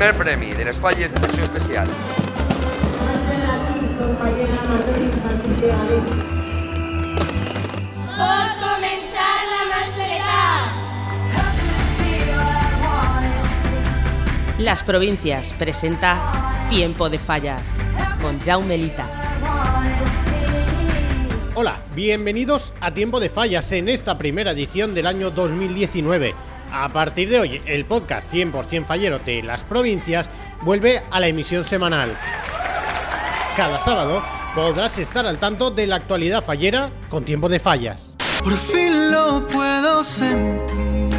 primer 0.00 0.16
premi 0.16 0.54
de 0.54 0.64
les 0.64 0.78
falles 0.78 1.12
de 1.12 1.20
secció 1.20 1.42
especial. 1.44 1.86
Pot 8.16 8.54
començar 8.62 9.34
la 9.50 9.66
mascleta. 9.68 10.38
Las 14.58 14.82
Provincias 14.82 15.52
presenta 15.58 16.16
Tiempo 16.70 17.10
de 17.10 17.18
Fallas 17.18 17.74
con 18.22 18.40
Jaume 18.40 18.78
Lita. 18.78 19.06
Hola, 21.54 21.76
bienvenidos 21.94 22.72
a 22.80 22.94
Tiempo 22.94 23.20
de 23.20 23.28
Fallas 23.28 23.70
en 23.72 23.90
esta 23.90 24.16
primera 24.16 24.52
edición 24.52 24.94
del 24.94 25.06
año 25.06 25.30
2019. 25.30 26.49
A 26.72 26.88
partir 26.88 27.28
de 27.28 27.40
hoy, 27.40 27.62
el 27.66 27.84
podcast 27.84 28.32
100% 28.32 28.84
fallero 28.84 29.18
de 29.18 29.42
las 29.42 29.64
provincias 29.64 30.28
vuelve 30.62 31.02
a 31.10 31.18
la 31.18 31.26
emisión 31.26 31.64
semanal. 31.64 32.16
Cada 33.56 33.80
sábado 33.80 34.22
podrás 34.54 34.96
estar 34.98 35.26
al 35.26 35.38
tanto 35.38 35.70
de 35.70 35.86
la 35.86 35.96
actualidad 35.96 36.42
fallera 36.44 36.90
con 37.08 37.24
Tiempo 37.24 37.48
de 37.48 37.58
Fallas. 37.58 38.16
Por 38.42 38.56
fin 38.56 39.10
lo 39.10 39.46
puedo 39.46 40.04
sentir. 40.04 41.18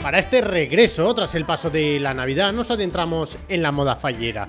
Para 0.00 0.18
este 0.18 0.40
regreso, 0.40 1.12
tras 1.14 1.34
el 1.34 1.44
paso 1.44 1.70
de 1.70 1.98
la 1.98 2.14
Navidad, 2.14 2.52
nos 2.52 2.70
adentramos 2.70 3.36
en 3.48 3.62
la 3.62 3.72
moda 3.72 3.96
fallera. 3.96 4.46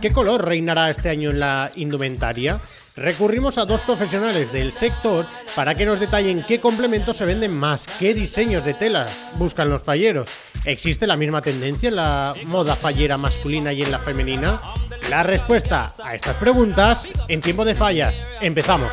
¿Qué 0.00 0.12
color 0.12 0.46
reinará 0.46 0.88
este 0.88 1.10
año 1.10 1.30
en 1.30 1.40
la 1.40 1.70
indumentaria? 1.76 2.58
Recurrimos 2.96 3.56
a 3.56 3.64
dos 3.64 3.80
profesionales 3.82 4.52
del 4.52 4.72
sector 4.72 5.26
para 5.54 5.74
que 5.74 5.86
nos 5.86 6.00
detallen 6.00 6.44
qué 6.46 6.60
complementos 6.60 7.16
se 7.16 7.24
venden 7.24 7.54
más, 7.54 7.86
qué 7.98 8.14
diseños 8.14 8.64
de 8.64 8.74
telas 8.74 9.10
buscan 9.36 9.70
los 9.70 9.82
falleros. 9.82 10.28
¿Existe 10.64 11.06
la 11.06 11.16
misma 11.16 11.40
tendencia 11.40 11.88
en 11.88 11.96
la 11.96 12.34
moda 12.46 12.74
fallera 12.74 13.16
masculina 13.16 13.72
y 13.72 13.82
en 13.82 13.92
la 13.92 14.00
femenina? 14.00 14.60
La 15.08 15.22
respuesta 15.22 15.92
a 16.02 16.14
estas 16.14 16.36
preguntas 16.36 17.08
en 17.28 17.40
tiempo 17.40 17.64
de 17.64 17.74
fallas. 17.74 18.14
Empezamos. 18.40 18.90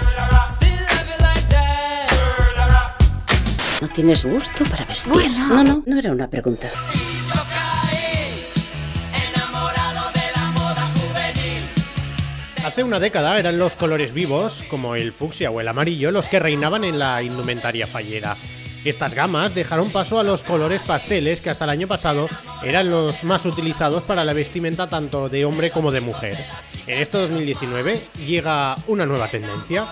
¿No 3.82 3.88
tienes 3.90 4.26
gusto 4.26 4.64
para 4.66 4.86
vestir? 4.86 5.32
No, 5.38 5.64
no, 5.64 5.84
no 5.86 6.00
era 6.00 6.12
una 6.12 6.28
pregunta. 6.28 6.70
Hace 12.78 12.84
una 12.84 13.00
década 13.00 13.40
eran 13.40 13.58
los 13.58 13.76
colores 13.76 14.14
vivos, 14.14 14.62
como 14.70 14.94
el 14.94 15.12
fucsia 15.12 15.50
o 15.50 15.60
el 15.60 15.68
amarillo, 15.68 16.12
los 16.12 16.28
que 16.28 16.38
reinaban 16.38 16.84
en 16.84 17.00
la 17.00 17.24
indumentaria 17.24 17.88
fallera. 17.88 18.38
Estas 18.86 19.16
gamas 19.16 19.56
dejaron 19.56 19.90
paso 19.90 20.20
a 20.20 20.24
los 20.24 20.44
colores 20.44 20.84
pasteles 20.84 21.42
que 21.42 21.50
hasta 21.50 21.64
el 21.64 21.72
año 21.72 21.88
pasado 21.88 22.30
eran 22.64 22.92
los 22.92 23.24
más 23.24 23.48
utilizados 23.48 24.04
para 24.04 24.24
la 24.24 24.34
vestimenta 24.34 24.88
tanto 24.92 25.28
de 25.28 25.44
hombre 25.44 25.72
como 25.72 25.92
de 25.92 26.02
mujer. 26.02 26.38
En 26.86 27.00
este 27.00 27.18
2019 27.18 28.00
llega 28.28 28.76
una 28.86 29.08
nueva 29.08 29.28
tendencia. 29.28 29.88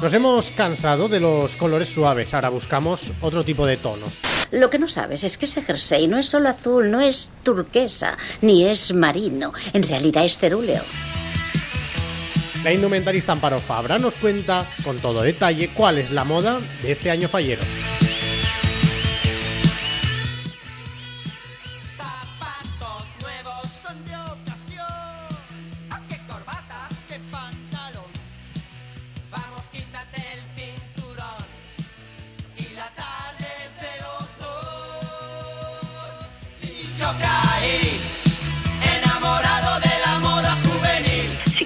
Nos 0.00 0.14
hemos 0.14 0.52
cansado 0.52 1.08
de 1.08 1.18
los 1.18 1.56
colores 1.56 1.88
suaves, 1.88 2.32
ahora 2.34 2.50
buscamos 2.50 3.10
otro 3.20 3.42
tipo 3.42 3.66
de 3.66 3.78
tono. 3.78 4.06
Lo 4.52 4.70
que 4.70 4.78
no 4.78 4.86
sabes 4.86 5.24
es 5.24 5.38
que 5.38 5.46
ese 5.46 5.62
jersey 5.62 6.06
no 6.06 6.18
es 6.18 6.26
solo 6.26 6.50
azul, 6.50 6.88
no 6.88 7.00
es 7.00 7.32
turquesa, 7.42 8.16
ni 8.42 8.64
es 8.64 8.94
marino. 8.94 9.52
En 9.72 9.82
realidad 9.82 10.24
es 10.24 10.38
cerúleo. 10.38 10.84
La 12.64 12.72
indumentarista 12.72 13.32
Amparo 13.32 13.60
Fabra 13.60 13.98
nos 13.98 14.14
cuenta 14.14 14.66
con 14.82 14.98
todo 14.98 15.22
detalle 15.22 15.68
cuál 15.68 15.98
es 15.98 16.10
la 16.10 16.24
moda 16.24 16.60
de 16.82 16.92
este 16.92 17.10
año 17.10 17.28
fallero. 17.28 17.62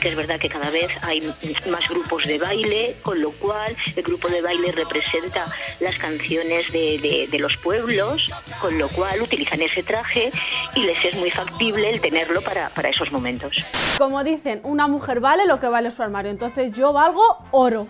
Que 0.02 0.08
es 0.08 0.16
verdad 0.16 0.40
que 0.40 0.48
cada 0.48 0.68
vez 0.70 0.90
hay 1.02 1.20
más 1.70 1.88
grupos 1.88 2.24
de 2.26 2.36
baile, 2.38 2.96
con 3.02 3.22
lo 3.22 3.30
cual 3.30 3.76
el 3.94 4.02
grupo 4.02 4.28
de 4.28 4.42
baile 4.42 4.72
representa 4.72 5.46
las 5.78 5.96
canciones 5.96 6.72
de, 6.72 6.98
de- 6.98 7.28
de 7.30 7.38
los 7.38 7.56
pueblos, 7.56 8.30
con 8.60 8.76
lo 8.78 8.88
cual 8.88 9.22
utilizan 9.22 9.62
ese 9.62 9.84
traje 9.84 10.32
y 10.74 10.80
les 10.80 11.04
es 11.04 11.14
muy 11.16 11.30
factible 11.30 11.88
el 11.88 12.00
tenerlo 12.00 12.40
para, 12.42 12.68
para 12.70 12.88
esos 12.88 13.12
momentos. 13.12 13.54
Como 13.96 14.24
dicen, 14.24 14.60
una 14.64 14.88
mujer 14.88 15.20
vale 15.20 15.46
lo 15.46 15.60
que 15.60 15.68
vale 15.68 15.92
su 15.92 16.02
armario, 16.02 16.32
entonces 16.32 16.72
yo 16.74 16.92
valgo 16.92 17.22
oro. 17.52 17.86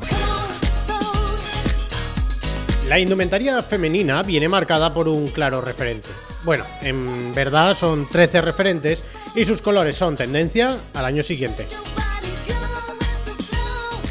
La 2.89 2.99
indumentaria 2.99 3.63
femenina 3.63 4.23
viene 4.23 4.49
marcada 4.51 4.93
por 4.93 5.09
un 5.09 5.29
claro 5.29 5.63
referente. 5.63 6.09
Bueno, 6.45 6.67
en 6.83 7.33
verdad 7.35 7.75
son 7.75 8.07
13 8.07 8.43
referentes 8.43 9.03
y 9.35 9.45
sus 9.47 9.63
colores 9.63 9.97
son 9.97 10.15
tendencia 10.17 10.77
al 10.93 11.05
año 11.07 11.23
siguiente. 11.23 11.67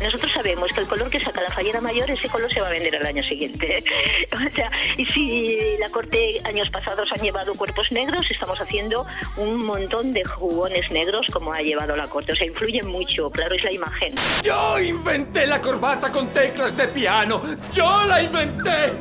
Nosotros 0.01 0.31
sabemos 0.33 0.71
que 0.73 0.81
el 0.81 0.87
color 0.87 1.09
que 1.09 1.19
saca 1.19 1.41
la 1.41 1.49
fallera 1.49 1.81
mayor, 1.81 2.09
ese 2.09 2.27
color 2.29 2.51
se 2.51 2.61
va 2.61 2.67
a 2.67 2.71
vender 2.71 2.95
al 2.95 3.05
año 3.05 3.23
siguiente. 3.23 3.83
O 4.33 4.55
sea, 4.55 4.69
y 4.97 5.05
si 5.05 5.77
la 5.79 5.89
corte 5.89 6.41
años 6.43 6.69
pasados 6.69 7.07
han 7.11 7.21
llevado 7.21 7.53
cuerpos 7.53 7.91
negros, 7.91 8.29
estamos 8.29 8.59
haciendo 8.59 9.05
un 9.37 9.63
montón 9.65 10.13
de 10.13 10.23
jugones 10.23 10.89
negros 10.91 11.27
como 11.31 11.53
ha 11.53 11.61
llevado 11.61 11.95
la 11.95 12.07
corte. 12.07 12.33
O 12.33 12.35
sea, 12.35 12.47
influye 12.47 12.81
mucho, 12.83 13.29
claro, 13.29 13.55
es 13.55 13.63
la 13.63 13.71
imagen. 13.71 14.13
Yo 14.43 14.79
inventé 14.79 15.45
la 15.47 15.61
corbata 15.61 16.11
con 16.11 16.27
teclas 16.29 16.75
de 16.75 16.87
piano. 16.87 17.41
Yo 17.73 18.03
la 18.05 18.23
inventé. 18.23 18.93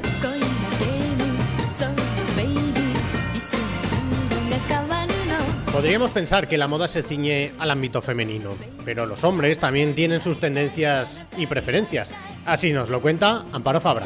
Podríamos 5.81 6.11
pensar 6.13 6.47
que 6.47 6.59
la 6.59 6.69
moda 6.69 6.89
se 6.89 7.03
ciñe 7.03 7.53
al 7.59 7.71
ámbito 7.71 8.03
femenino, 8.03 8.55
pero 8.85 9.07
los 9.07 9.25
hombres 9.25 9.59
también 9.59 9.95
tienen 9.95 10.21
sus 10.21 10.39
tendencias 10.39 11.25
y 11.39 11.47
preferencias. 11.47 12.11
Así 12.45 12.71
nos 12.75 12.91
lo 12.91 13.01
cuenta 13.01 13.47
Amparo 13.51 13.81
Fabra. 13.81 14.05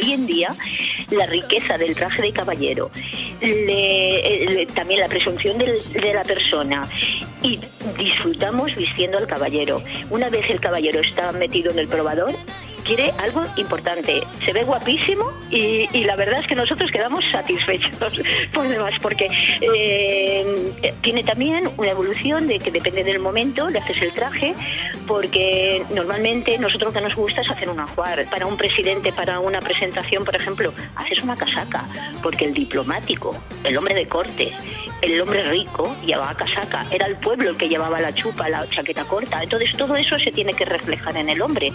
Hoy 0.00 0.12
en 0.12 0.24
día 0.24 0.54
la 1.10 1.26
riqueza 1.26 1.76
del 1.78 1.96
traje 1.96 2.22
de 2.22 2.32
caballero, 2.32 2.92
le- 3.40 4.46
le- 4.46 4.66
también 4.66 5.00
la 5.00 5.08
presunción 5.08 5.58
de 5.58 6.14
la 6.14 6.22
persona 6.22 6.86
y 7.42 7.58
disfrutamos 7.98 8.76
vistiendo 8.76 9.18
al 9.18 9.26
caballero. 9.26 9.82
Una 10.10 10.28
vez 10.30 10.48
el 10.48 10.60
caballero 10.60 11.00
está 11.00 11.32
metido 11.32 11.72
en 11.72 11.80
el 11.80 11.88
probador, 11.88 12.36
quiere 12.84 13.12
algo 13.18 13.44
importante, 13.56 14.22
se 14.44 14.52
ve 14.52 14.64
guapísimo 14.64 15.24
y, 15.50 15.88
y 15.92 16.04
la 16.04 16.16
verdad 16.16 16.40
es 16.40 16.46
que 16.46 16.54
nosotros 16.54 16.90
quedamos 16.90 17.24
satisfechos 17.30 18.20
por 18.52 18.68
demás 18.68 18.94
porque 19.00 19.28
eh, 19.60 20.94
tiene 21.00 21.24
también 21.24 21.70
una 21.76 21.90
evolución 21.90 22.46
de 22.46 22.58
que 22.58 22.70
depende 22.70 23.04
del 23.04 23.20
momento, 23.20 23.68
le 23.70 23.78
haces 23.78 24.02
el 24.02 24.12
traje 24.12 24.54
porque 25.06 25.84
normalmente 25.94 26.58
nosotros 26.58 26.92
lo 26.92 27.00
que 27.00 27.06
nos 27.06 27.14
gusta 27.14 27.42
es 27.42 27.50
hacer 27.50 27.68
un 27.68 27.80
ajuar. 27.80 28.24
Para 28.30 28.46
un 28.46 28.56
presidente, 28.56 29.12
para 29.12 29.40
una 29.40 29.60
presentación, 29.60 30.24
por 30.24 30.36
ejemplo, 30.36 30.72
haces 30.96 31.22
una 31.22 31.36
casaca, 31.36 31.84
porque 32.22 32.46
el 32.46 32.54
diplomático, 32.54 33.36
el 33.64 33.76
hombre 33.76 33.94
de 33.94 34.06
corte, 34.06 34.52
el 35.00 35.20
hombre 35.20 35.42
rico 35.44 35.96
llevaba 36.04 36.34
casaca, 36.34 36.86
era 36.90 37.06
el 37.06 37.16
pueblo 37.16 37.50
el 37.50 37.56
que 37.56 37.68
llevaba 37.68 38.00
la 38.00 38.12
chupa, 38.12 38.48
la 38.48 38.66
chaqueta 38.68 39.04
corta. 39.04 39.42
Entonces 39.42 39.72
todo 39.76 39.96
eso 39.96 40.18
se 40.18 40.30
tiene 40.30 40.54
que 40.54 40.64
reflejar 40.64 41.16
en 41.16 41.28
el 41.28 41.42
hombre. 41.42 41.70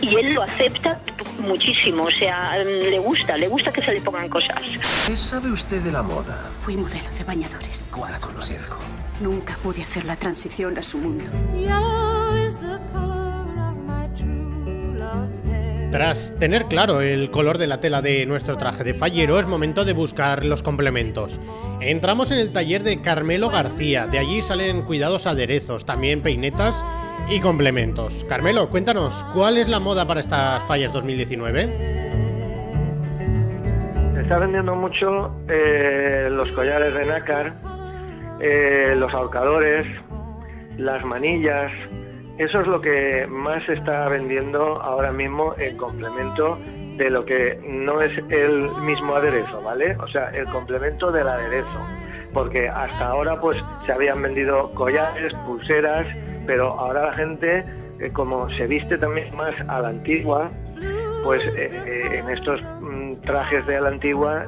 Y 0.00 0.14
él 0.16 0.34
lo 0.34 0.42
acepta 0.42 0.98
muchísimo, 1.38 2.04
o 2.04 2.10
sea, 2.10 2.56
le 2.64 2.98
gusta, 2.98 3.36
le 3.36 3.48
gusta 3.48 3.72
que 3.72 3.80
se 3.80 3.92
le 3.92 4.00
pongan 4.00 4.28
cosas. 4.28 4.60
¿Qué 5.06 5.16
sabe 5.16 5.50
usted 5.50 5.82
de 5.82 5.92
la 5.92 6.02
moda? 6.02 6.50
Fui 6.62 6.76
modelo 6.76 7.08
de 7.16 7.24
bañadores. 7.24 7.88
¿Cuál 7.90 8.18
conozco? 8.20 8.78
Nunca 9.20 9.56
pude 9.62 9.82
hacer 9.82 10.04
la 10.04 10.16
transición 10.16 10.76
a 10.76 10.82
su 10.82 10.98
mundo. 10.98 11.24
Tras 15.94 16.36
tener 16.40 16.64
claro 16.64 17.00
el 17.02 17.30
color 17.30 17.56
de 17.56 17.68
la 17.68 17.78
tela 17.78 18.02
de 18.02 18.26
nuestro 18.26 18.56
traje 18.56 18.82
de 18.82 18.94
fallero, 18.94 19.38
es 19.38 19.46
momento 19.46 19.84
de 19.84 19.92
buscar 19.92 20.44
los 20.44 20.60
complementos. 20.60 21.38
Entramos 21.80 22.32
en 22.32 22.38
el 22.38 22.52
taller 22.52 22.82
de 22.82 23.00
Carmelo 23.00 23.48
García, 23.48 24.08
de 24.08 24.18
allí 24.18 24.42
salen 24.42 24.82
cuidados 24.82 25.28
aderezos, 25.28 25.86
también 25.86 26.20
peinetas 26.20 26.84
y 27.30 27.38
complementos. 27.38 28.26
Carmelo, 28.28 28.70
cuéntanos, 28.70 29.24
¿cuál 29.34 29.56
es 29.56 29.68
la 29.68 29.78
moda 29.78 30.04
para 30.04 30.18
estas 30.18 30.64
fallas 30.64 30.92
2019? 30.92 31.62
Se 34.14 34.20
está 34.20 34.38
vendiendo 34.40 34.74
mucho 34.74 35.30
eh, 35.48 36.26
los 36.28 36.50
collares 36.56 36.92
de 36.92 37.06
nácar, 37.06 37.54
eh, 38.40 38.94
los 38.96 39.14
ahorcadores, 39.14 39.86
las 40.76 41.04
manillas, 41.04 41.70
Eso 42.38 42.60
es 42.60 42.66
lo 42.66 42.80
que 42.80 43.26
más 43.28 43.64
se 43.64 43.74
está 43.74 44.08
vendiendo 44.08 44.82
ahora 44.82 45.12
mismo 45.12 45.54
en 45.56 45.76
complemento 45.76 46.58
de 46.96 47.10
lo 47.10 47.24
que 47.24 47.58
no 47.64 48.00
es 48.00 48.10
el 48.28 48.70
mismo 48.82 49.14
aderezo, 49.14 49.62
¿vale? 49.62 49.96
O 49.96 50.08
sea, 50.08 50.30
el 50.30 50.44
complemento 50.46 51.12
del 51.12 51.28
aderezo. 51.28 51.86
Porque 52.32 52.68
hasta 52.68 53.06
ahora 53.06 53.40
pues 53.40 53.56
se 53.86 53.92
habían 53.92 54.20
vendido 54.20 54.70
collares, 54.74 55.32
pulseras, 55.46 56.06
pero 56.44 56.68
ahora 56.70 57.06
la 57.06 57.12
gente, 57.14 57.64
eh, 58.00 58.10
como 58.12 58.50
se 58.50 58.66
viste 58.66 58.98
también 58.98 59.34
más 59.36 59.54
a 59.68 59.80
la 59.80 59.88
antigua, 59.88 60.50
pues 61.24 61.42
eh, 61.56 61.70
eh, 61.72 62.18
en 62.18 62.30
estos 62.30 62.60
mm, 62.80 63.20
trajes 63.24 63.64
de 63.66 63.80
la 63.80 63.88
antigua 63.88 64.46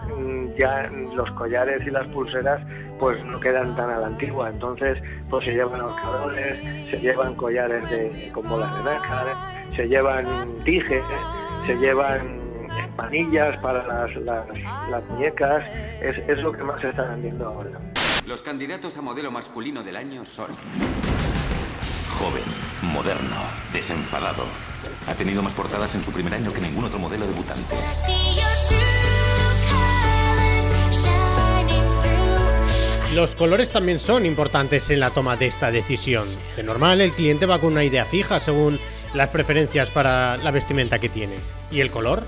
ya 0.57 0.89
los 1.15 1.31
collares 1.33 1.87
y 1.87 1.91
las 1.91 2.07
pulseras 2.09 2.61
pues 2.99 3.23
no 3.25 3.39
quedan 3.41 3.77
tan 3.77 3.91
a 3.91 3.99
la 3.99 4.07
antigua 4.07 4.49
entonces 4.49 4.99
pues 5.29 5.45
se 5.45 5.55
llevan 5.55 5.81
ahorcadores 5.81 6.91
se 6.91 6.99
llevan 6.99 7.35
collares 7.35 7.89
de 7.91 8.31
con 8.33 8.49
bolas 8.49 8.77
de 8.79 8.85
nácar 8.85 9.37
se 9.77 9.87
llevan 9.87 10.65
dijes 10.65 11.05
se 11.67 11.75
llevan 11.77 12.41
manillas 12.97 13.59
para 13.61 13.87
las, 13.87 14.15
las, 14.17 14.47
las 14.91 15.05
muñecas 15.09 15.65
es, 16.01 16.17
es 16.29 16.39
lo 16.39 16.53
que 16.53 16.63
más 16.63 16.81
se 16.81 16.89
está 16.89 17.03
vendiendo 17.03 17.47
ahora 17.47 17.71
Los 18.27 18.43
candidatos 18.43 18.97
a 18.97 19.03
modelo 19.03 19.31
masculino 19.31 19.83
del 19.83 19.97
año 19.97 20.25
son 20.25 20.49
joven, 22.19 22.43
moderno, 22.83 23.37
desenfadado. 23.73 24.45
Ha 25.07 25.15
tenido 25.15 25.43
más 25.43 25.53
portadas 25.53 25.95
en 25.95 26.03
su 26.03 26.11
primer 26.13 26.35
año 26.35 26.53
que 26.53 26.61
ningún 26.61 26.85
otro 26.85 26.99
modelo 26.99 27.27
debutante. 27.27 27.77
Los 33.17 33.35
colores 33.35 33.71
también 33.71 33.99
son 33.99 34.27
importantes 34.27 34.91
en 34.91 35.01
la 35.01 35.09
toma 35.09 35.39
de 35.39 35.47
esta 35.47 35.71
decisión. 35.71 36.29
De 36.55 36.63
normal, 36.63 37.01
el 37.01 37.13
cliente 37.13 37.47
va 37.47 37.59
con 37.59 37.73
una 37.73 37.83
idea 37.83 38.05
fija 38.05 38.41
según 38.41 38.79
las 39.15 39.31
preferencias 39.31 39.91
para 39.91 40.37
la 40.37 40.51
vestimenta 40.51 40.99
que 40.99 41.09
tiene. 41.09 41.37
¿Y 41.71 41.81
el 41.81 41.91
color? 41.91 42.25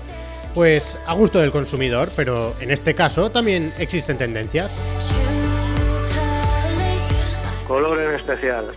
Pues 0.55 0.97
a 1.05 1.13
gusto 1.13 1.37
del 1.37 1.51
consumidor, 1.51 2.09
pero 2.15 2.55
en 2.59 2.71
este 2.71 2.95
caso 2.95 3.29
también 3.29 3.71
existen 3.77 4.17
tendencias. 4.17 4.71
color 7.67 7.99
en 7.99 8.15
especial 8.15 8.73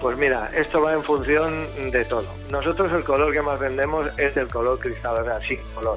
pues 0.00 0.18
mira, 0.18 0.50
esto 0.56 0.82
va 0.82 0.94
en 0.94 1.02
función 1.04 1.68
de 1.92 2.04
todo. 2.04 2.26
Nosotros 2.50 2.92
el 2.92 3.04
color 3.04 3.32
que 3.32 3.40
más 3.40 3.60
vendemos 3.60 4.08
es 4.18 4.36
el 4.36 4.48
color 4.48 4.80
cristal, 4.80 5.14
o 5.20 5.24
sea, 5.24 5.38
color, 5.76 5.96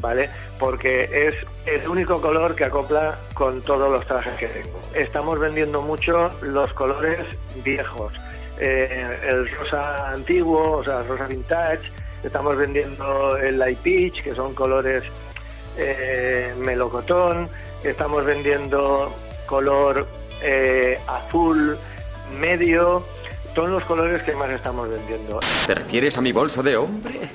¿vale? 0.00 0.30
Porque 0.58 1.28
es 1.28 1.34
el 1.66 1.86
único 1.88 2.20
color 2.20 2.54
que 2.54 2.64
acopla 2.64 3.18
con 3.34 3.62
todos 3.62 3.90
los 3.90 4.06
trajes 4.06 4.34
que 4.34 4.46
tengo. 4.48 4.80
Estamos 4.94 5.38
vendiendo 5.38 5.82
mucho 5.82 6.30
los 6.42 6.72
colores 6.72 7.18
viejos, 7.62 8.12
eh, 8.58 9.18
el 9.28 9.50
rosa 9.56 10.10
antiguo, 10.12 10.78
o 10.78 10.84
sea, 10.84 11.02
rosa 11.02 11.26
vintage, 11.26 11.90
estamos 12.22 12.56
vendiendo 12.56 13.36
el 13.36 13.58
light 13.58 13.78
peach, 13.78 14.22
que 14.22 14.34
son 14.34 14.54
colores 14.54 15.04
eh, 15.76 16.52
melocotón, 16.58 17.48
estamos 17.84 18.24
vendiendo 18.24 19.12
color 19.46 20.06
eh, 20.42 20.98
azul 21.06 21.78
medio, 22.38 23.04
son 23.54 23.72
los 23.72 23.84
colores 23.84 24.22
que 24.22 24.32
más 24.32 24.50
estamos 24.50 24.88
vendiendo. 24.88 25.40
¿Te 25.66 25.74
refieres 25.74 26.16
a 26.16 26.20
mi 26.20 26.32
bolso 26.32 26.62
de 26.62 26.76
hombre? 26.76 27.30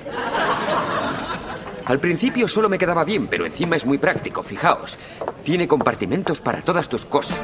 Al 1.86 2.00
principio 2.00 2.48
solo 2.48 2.68
me 2.68 2.78
quedaba 2.78 3.04
bien, 3.04 3.28
pero 3.28 3.46
encima 3.46 3.76
es 3.76 3.86
muy 3.86 3.96
práctico, 3.96 4.42
fijaos. 4.42 4.98
Tiene 5.44 5.68
compartimentos 5.68 6.40
para 6.40 6.60
todas 6.60 6.88
tus 6.88 7.04
cosas. 7.06 7.38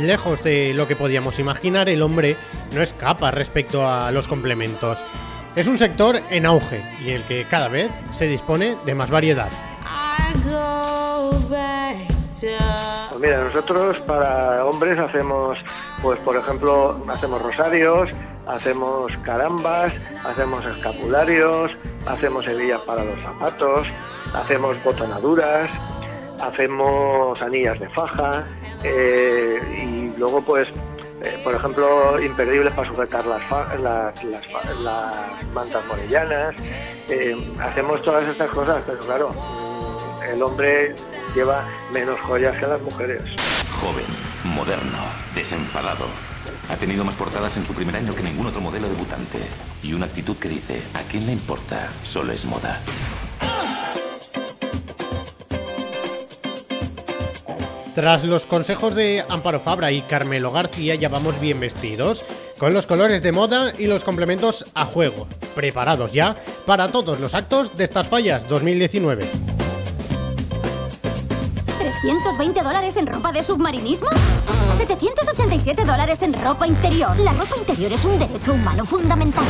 Lejos 0.00 0.42
de 0.42 0.72
lo 0.74 0.86
que 0.88 0.96
podíamos 0.96 1.38
imaginar, 1.38 1.88
el 1.88 2.02
hombre 2.02 2.36
no 2.72 2.80
escapa 2.80 3.30
respecto 3.30 3.86
a 3.86 4.10
los 4.10 4.26
complementos. 4.26 4.96
Es 5.54 5.66
un 5.66 5.76
sector 5.76 6.20
en 6.30 6.46
auge 6.46 6.82
y 7.04 7.10
el 7.10 7.24
que 7.24 7.44
cada 7.44 7.68
vez 7.68 7.90
se 8.12 8.26
dispone 8.26 8.76
de 8.86 8.94
más 8.94 9.10
variedad. 9.10 9.50
Pues 13.10 13.20
mira, 13.20 13.44
nosotros 13.44 13.98
para 14.06 14.64
hombres 14.64 14.98
hacemos, 14.98 15.58
pues 16.02 16.18
por 16.20 16.36
ejemplo, 16.36 16.96
hacemos 17.08 17.42
rosarios, 17.42 18.10
hacemos 18.46 19.16
carambas, 19.18 20.10
hacemos 20.24 20.64
escapularios, 20.64 21.70
hacemos 22.06 22.46
hebillas 22.46 22.80
para 22.82 23.04
los 23.04 23.20
zapatos, 23.20 23.86
hacemos 24.34 24.82
botonaduras, 24.84 25.70
hacemos 26.42 27.40
anillas 27.42 27.78
de 27.80 27.88
faja 27.90 28.44
eh, 28.84 29.58
y 29.82 30.18
luego 30.18 30.40
pues 30.42 30.68
eh, 31.22 31.40
por 31.42 31.52
ejemplo, 31.54 32.20
imperdibles 32.22 32.72
para 32.74 32.88
sujetar 32.88 33.26
las, 33.26 33.42
las, 33.80 34.24
las, 34.24 35.44
mantas 35.52 35.84
morellanas. 35.86 36.54
Eh, 37.08 37.54
hacemos 37.60 38.02
todas 38.02 38.24
estas 38.28 38.48
cosas, 38.50 38.82
pero 38.86 38.98
claro, 39.00 39.30
mm, 39.30 40.22
el 40.32 40.42
hombre 40.42 40.94
lleva 41.34 41.66
menos 41.92 42.20
joyas 42.20 42.56
que 42.58 42.66
las 42.68 42.80
mujeres. 42.80 43.22
Joven, 43.80 44.27
moderno, 44.44 44.98
desenfadado. 45.34 46.06
Ha 46.70 46.76
tenido 46.76 47.04
más 47.04 47.14
portadas 47.14 47.56
en 47.56 47.66
su 47.66 47.74
primer 47.74 47.96
año 47.96 48.14
que 48.14 48.22
ningún 48.22 48.46
otro 48.46 48.60
modelo 48.60 48.88
debutante. 48.88 49.38
Y 49.82 49.92
una 49.92 50.06
actitud 50.06 50.36
que 50.36 50.48
dice, 50.48 50.82
¿a 50.94 51.02
quién 51.02 51.26
le 51.26 51.32
importa? 51.32 51.88
Solo 52.04 52.32
es 52.32 52.44
moda. 52.44 52.80
Tras 57.94 58.22
los 58.22 58.46
consejos 58.46 58.94
de 58.94 59.24
Amparo 59.28 59.58
Fabra 59.58 59.90
y 59.90 60.02
Carmelo 60.02 60.52
García 60.52 60.94
ya 60.94 61.08
vamos 61.08 61.40
bien 61.40 61.58
vestidos, 61.58 62.24
con 62.56 62.72
los 62.72 62.86
colores 62.86 63.22
de 63.22 63.32
moda 63.32 63.72
y 63.76 63.88
los 63.88 64.04
complementos 64.04 64.66
a 64.74 64.84
juego, 64.84 65.26
preparados 65.56 66.12
ya 66.12 66.36
para 66.64 66.92
todos 66.92 67.18
los 67.18 67.34
actos 67.34 67.76
de 67.76 67.82
estas 67.82 68.06
fallas 68.06 68.48
2019. 68.48 69.57
320 72.02 72.62
dólares 72.62 72.96
en 72.96 73.06
ropa 73.06 73.32
de 73.32 73.42
submarinismo? 73.42 74.08
787 74.76 75.84
dólares 75.84 76.22
en 76.22 76.32
ropa 76.32 76.66
interior. 76.66 77.18
La 77.18 77.32
ropa 77.32 77.56
interior 77.56 77.92
es 77.92 78.04
un 78.04 78.18
derecho 78.18 78.54
humano 78.54 78.84
fundamental. 78.84 79.44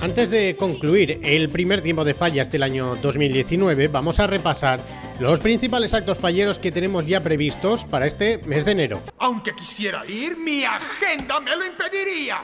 Antes 0.00 0.30
de 0.30 0.56
concluir 0.56 1.20
el 1.22 1.48
primer 1.48 1.80
tiempo 1.80 2.04
de 2.04 2.14
fallas 2.14 2.50
del 2.50 2.62
año 2.62 2.96
2019, 2.96 3.88
vamos 3.88 4.20
a 4.20 4.26
repasar 4.26 4.80
los 5.18 5.40
principales 5.40 5.94
actos 5.94 6.18
falleros 6.18 6.58
que 6.58 6.72
tenemos 6.72 7.06
ya 7.06 7.20
previstos 7.20 7.84
para 7.84 8.06
este 8.06 8.38
mes 8.44 8.64
de 8.64 8.72
enero. 8.72 9.02
Aunque 9.18 9.54
quisiera 9.54 10.06
ir, 10.06 10.36
mi 10.36 10.64
agenda 10.64 11.40
me 11.40 11.56
lo 11.56 11.64
impediría. 11.66 12.42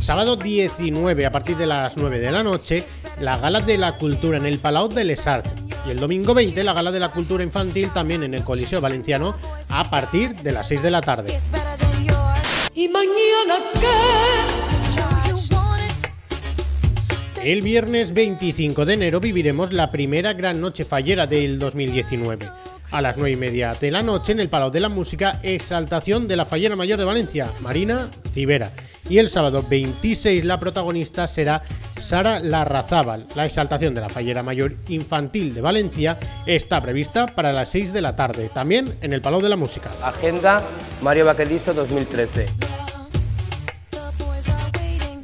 Sábado 0.00 0.36
19 0.36 1.26
a 1.26 1.30
partir 1.30 1.56
de 1.56 1.66
las 1.66 1.96
9 1.96 2.18
de 2.18 2.32
la 2.32 2.42
noche, 2.42 2.84
la 3.22 3.38
Gala 3.38 3.60
de 3.60 3.78
la 3.78 3.92
Cultura 3.92 4.36
en 4.36 4.46
el 4.46 4.58
Palau 4.58 4.88
de 4.88 5.04
Les 5.04 5.28
Arts. 5.28 5.54
Y 5.86 5.90
el 5.90 6.00
domingo 6.00 6.34
20, 6.34 6.64
la 6.64 6.72
Gala 6.72 6.90
de 6.90 6.98
la 6.98 7.12
Cultura 7.12 7.44
Infantil 7.44 7.92
también 7.92 8.24
en 8.24 8.34
el 8.34 8.42
Coliseo 8.42 8.80
Valenciano 8.80 9.36
a 9.68 9.88
partir 9.90 10.34
de 10.34 10.50
las 10.50 10.66
6 10.66 10.82
de 10.82 10.90
la 10.90 11.00
tarde. 11.00 11.38
¿Y 12.74 12.88
mañana 12.88 13.58
El 17.44 17.62
viernes 17.62 18.12
25 18.12 18.84
de 18.84 18.94
enero 18.94 19.20
viviremos 19.20 19.72
la 19.72 19.90
primera 19.90 20.32
gran 20.32 20.60
noche 20.60 20.84
fallera 20.84 21.26
del 21.26 21.58
2019 21.58 22.48
a 22.92 23.02
las 23.02 23.16
9 23.16 23.32
y 23.32 23.36
media 23.36 23.74
de 23.74 23.90
la 23.90 24.02
noche 24.02 24.32
en 24.32 24.40
el 24.40 24.48
Palau 24.48 24.70
de 24.70 24.80
la 24.80 24.88
Música, 24.88 25.40
exaltación 25.42 26.28
de 26.28 26.36
la 26.36 26.44
Fallera 26.44 26.76
Mayor 26.76 26.98
de 26.98 27.04
Valencia, 27.04 27.48
Marina 27.60 28.10
Cibera. 28.32 28.72
Y 29.08 29.18
el 29.18 29.30
sábado 29.30 29.64
26 29.68 30.44
la 30.44 30.60
protagonista 30.60 31.26
será 31.26 31.62
Sara 31.98 32.38
Larrazábal. 32.38 33.26
La 33.34 33.46
exaltación 33.46 33.94
de 33.94 34.02
la 34.02 34.08
Fallera 34.08 34.42
Mayor 34.42 34.76
Infantil 34.88 35.54
de 35.54 35.60
Valencia 35.60 36.18
está 36.46 36.80
prevista 36.80 37.26
para 37.26 37.52
las 37.52 37.70
6 37.70 37.92
de 37.92 38.02
la 38.02 38.14
tarde, 38.14 38.50
también 38.52 38.96
en 39.00 39.12
el 39.12 39.22
Palau 39.22 39.40
de 39.40 39.48
la 39.48 39.56
Música. 39.56 39.90
Agenda 40.02 40.62
Mario 41.00 41.24
Baquelizo 41.24 41.74
2013. 41.74 42.81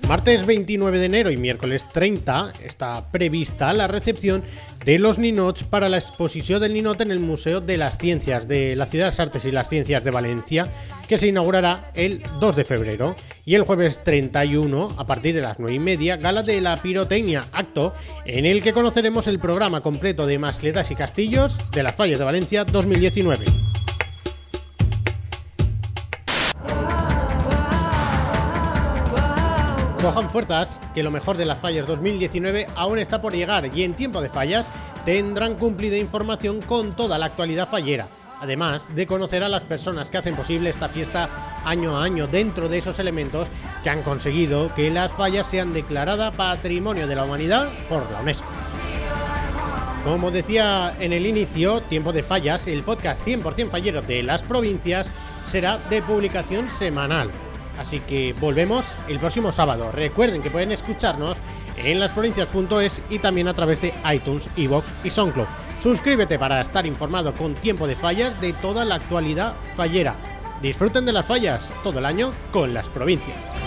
Martes 0.09 0.47
29 0.47 1.01
de 1.01 1.05
enero 1.05 1.31
y 1.31 1.37
miércoles 1.37 1.87
30 1.93 2.55
está 2.65 3.11
prevista 3.11 3.75
la 3.75 3.89
recepción 3.89 4.43
de 4.83 4.99
los 4.99 5.19
ninots 5.19 5.65
para 5.65 5.91
la 5.91 5.99
exposición 5.99 6.63
del 6.63 6.73
ninot 6.73 6.99
en 7.03 7.11
el 7.11 7.21
Museo 7.21 7.61
de 7.61 7.77
las 7.77 7.99
Ciencias 7.99 8.49
de 8.49 8.75
la 8.75 8.87
Ciudad 8.87 9.05
de 9.05 9.11
las 9.11 9.21
Artes 9.21 9.45
y 9.45 9.51
las 9.51 9.69
Ciencias 9.69 10.03
de 10.03 10.11
Valencia, 10.11 10.73
que 11.09 11.19
se 11.19 11.27
inaugurará 11.27 11.91
el 11.93 12.23
2 12.41 12.57
de 12.57 12.65
febrero. 12.65 13.17
Y 13.45 13.55
el 13.55 13.65
jueves 13.65 14.03
31, 14.03 14.95
a 14.97 15.07
partir 15.07 15.35
de 15.35 15.43
las 15.43 15.59
9 15.59 15.75
y 15.75 15.79
media, 15.79 16.17
gala 16.17 16.43
de 16.43 16.63
la 16.63 16.81
pirotecnia, 16.81 17.49
acto 17.53 17.93
en 18.25 18.47
el 18.47 18.63
que 18.63 18.73
conoceremos 18.73 19.27
el 19.27 19.39
programa 19.39 19.83
completo 19.83 20.27
de 20.27 20.39
mascletas 20.39 20.91
y 20.91 20.95
castillos 20.95 21.59
de 21.71 21.83
las 21.83 21.95
fallas 21.95 22.19
de 22.19 22.25
Valencia 22.25 22.65
2019. 22.65 23.68
Cojan 30.03 30.31
fuerzas, 30.31 30.81
que 30.95 31.03
lo 31.03 31.11
mejor 31.11 31.37
de 31.37 31.45
las 31.45 31.59
fallas 31.59 31.87
2019 31.89 32.69
aún 32.77 32.99
está 32.99 33.21
por 33.21 33.35
llegar 33.35 33.69
y 33.75 33.83
en 33.83 33.95
tiempo 33.95 34.21
de 34.21 34.29
fallas 34.29 34.71
tendrán 35.05 35.57
cumplida 35.57 35.97
información 35.97 36.63
con 36.63 36.95
toda 36.95 37.19
la 37.19 37.27
actualidad 37.27 37.69
fallera, 37.69 38.07
además 38.41 38.95
de 38.95 39.09
conocer 39.09 39.43
a 39.43 39.49
las 39.49 39.65
personas 39.65 40.09
que 40.09 40.19
hacen 40.19 40.37
posible 40.37 40.71
esta 40.71 40.89
fiesta 40.89 41.29
año 41.65 41.99
a 41.99 42.05
año 42.05 42.29
dentro 42.29 42.69
de 42.69 42.79
esos 42.79 43.01
elementos 43.01 43.49
que 43.83 43.91
han 43.91 44.03
conseguido 44.03 44.73
que 44.73 44.89
las 44.89 45.11
fallas 45.11 45.49
sean 45.49 45.73
declaradas 45.73 46.33
Patrimonio 46.33 47.09
de 47.09 47.17
la 47.17 47.25
Humanidad 47.25 47.69
por 47.89 48.09
la 48.13 48.21
UNESCO. 48.21 48.47
Como 50.05 50.31
decía 50.31 50.95
en 51.01 51.13
el 51.13 51.27
inicio, 51.27 51.81
Tiempo 51.83 52.13
de 52.13 52.23
Fallas, 52.23 52.69
el 52.69 52.85
podcast 52.85 53.27
100% 53.27 53.69
fallero 53.69 54.01
de 54.01 54.23
las 54.23 54.45
provincias, 54.45 55.11
será 55.49 55.79
de 55.79 56.03
publicación 56.03 56.71
semanal. 56.71 57.31
Así 57.79 58.01
que 58.01 58.35
volvemos 58.41 58.85
el 59.09 59.19
próximo 59.19 59.53
sábado. 59.53 59.91
Recuerden 59.93 60.43
que 60.43 60.51
pueden 60.51 60.73
escucharnos 60.73 61.37
en 61.77 62.01
lasprovincias.es 62.01 63.03
y 63.09 63.19
también 63.21 63.49
a 63.49 63.55
través 63.55 63.81
de 63.81 63.95
iTunes, 64.13 64.49
iBox 64.57 64.87
y 65.05 65.11
SoundCloud. 65.11 65.47
Suscríbete 65.81 66.39
para 66.39 66.61
estar 66.61 66.85
informado 66.87 67.33
con 67.35 67.55
tiempo 67.55 67.87
de 67.87 67.95
fallas 67.95 68.41
de 68.41 68.53
toda 68.53 68.85
la 68.85 68.97
actualidad 68.97 69.55
fallera. 69.77 70.17
Disfruten 70.61 71.07
de 71.07 71.13
las 71.13 71.27
fallas 71.27 71.73
todo 71.85 72.01
el 72.01 72.07
año 72.07 72.33
con 72.53 72.75
las 72.75 72.89
provincias. 72.89 73.58